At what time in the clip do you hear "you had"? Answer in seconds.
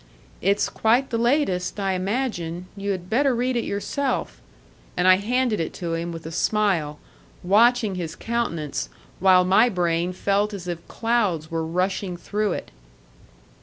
2.75-3.07